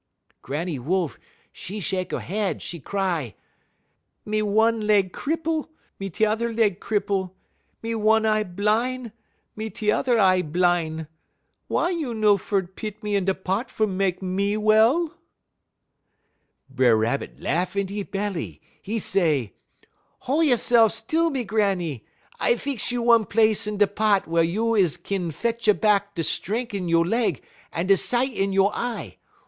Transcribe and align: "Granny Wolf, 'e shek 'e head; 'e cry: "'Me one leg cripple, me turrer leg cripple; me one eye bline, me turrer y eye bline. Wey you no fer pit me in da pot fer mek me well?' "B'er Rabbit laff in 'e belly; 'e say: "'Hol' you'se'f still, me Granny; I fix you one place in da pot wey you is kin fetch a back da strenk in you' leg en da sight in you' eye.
"Granny 0.41 0.79
Wolf, 0.79 1.19
'e 1.69 1.79
shek 1.79 2.11
'e 2.11 2.17
head; 2.19 2.63
'e 2.73 2.79
cry: 2.79 3.35
"'Me 4.25 4.41
one 4.41 4.81
leg 4.87 5.13
cripple, 5.13 5.69
me 5.99 6.09
turrer 6.09 6.51
leg 6.57 6.79
cripple; 6.79 7.33
me 7.83 7.93
one 7.93 8.25
eye 8.25 8.41
bline, 8.43 9.11
me 9.55 9.69
turrer 9.69 10.17
y 10.17 10.33
eye 10.37 10.41
bline. 10.41 11.07
Wey 11.69 11.91
you 11.91 12.15
no 12.15 12.35
fer 12.39 12.63
pit 12.63 13.03
me 13.03 13.15
in 13.15 13.25
da 13.25 13.35
pot 13.35 13.69
fer 13.69 13.85
mek 13.85 14.23
me 14.23 14.57
well?' 14.57 15.13
"B'er 16.73 16.97
Rabbit 16.97 17.39
laff 17.39 17.75
in 17.75 17.91
'e 17.91 18.01
belly; 18.01 18.59
'e 18.83 18.97
say: 18.97 19.53
"'Hol' 20.21 20.41
you'se'f 20.41 20.91
still, 20.91 21.29
me 21.29 21.43
Granny; 21.43 22.03
I 22.39 22.55
fix 22.55 22.91
you 22.91 23.03
one 23.03 23.25
place 23.25 23.67
in 23.67 23.77
da 23.77 23.85
pot 23.85 24.25
wey 24.27 24.45
you 24.45 24.73
is 24.73 24.97
kin 24.97 25.29
fetch 25.29 25.67
a 25.67 25.75
back 25.75 26.15
da 26.15 26.23
strenk 26.23 26.73
in 26.73 26.87
you' 26.89 27.03
leg 27.03 27.43
en 27.71 27.85
da 27.85 27.95
sight 27.95 28.33
in 28.33 28.51
you' 28.51 28.65
eye. 28.65 29.17